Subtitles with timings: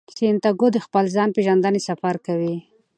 [0.17, 2.55] سانتیاګو د خپل ځان پیژندنې سفر کوي.